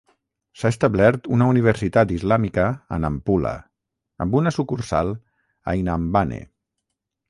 [0.61, 2.67] S'ha establert una Universitat Islàmica
[2.97, 3.55] a Nampula,
[4.27, 6.47] amb una sucursal a Inhambane.